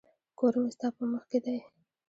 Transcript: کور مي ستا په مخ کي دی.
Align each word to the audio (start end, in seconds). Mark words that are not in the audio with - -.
کور 0.37 0.53
مي 0.61 0.69
ستا 0.75 0.87
په 0.97 1.03
مخ 1.11 1.23
کي 1.31 1.39
دی. 1.45 1.57